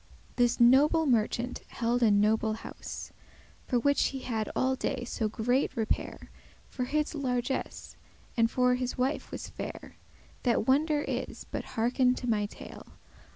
[0.35, 3.11] This noble merchant held a noble house;
[3.67, 7.95] For which he had all day so great repair,* *resort of visitors For his largesse,
[8.35, 9.97] and for his wife was fair,
[10.41, 12.93] That wonder is; but hearken to my tale.